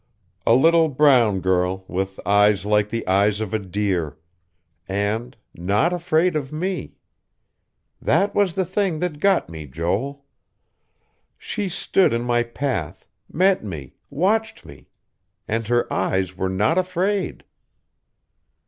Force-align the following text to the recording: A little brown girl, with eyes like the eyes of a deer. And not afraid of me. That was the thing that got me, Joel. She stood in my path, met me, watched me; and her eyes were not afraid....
A 0.47 0.55
little 0.55 0.89
brown 0.89 1.41
girl, 1.41 1.85
with 1.87 2.19
eyes 2.25 2.65
like 2.65 2.89
the 2.89 3.05
eyes 3.07 3.39
of 3.39 3.53
a 3.53 3.59
deer. 3.59 4.17
And 4.89 5.37
not 5.53 5.93
afraid 5.93 6.35
of 6.35 6.51
me. 6.51 6.95
That 8.01 8.33
was 8.33 8.55
the 8.55 8.65
thing 8.65 8.97
that 8.97 9.19
got 9.19 9.47
me, 9.47 9.67
Joel. 9.67 10.25
She 11.37 11.69
stood 11.69 12.13
in 12.13 12.23
my 12.23 12.41
path, 12.41 13.07
met 13.31 13.63
me, 13.63 13.93
watched 14.09 14.65
me; 14.65 14.87
and 15.47 15.67
her 15.67 15.85
eyes 15.93 16.35
were 16.35 16.49
not 16.49 16.79
afraid.... 16.79 17.43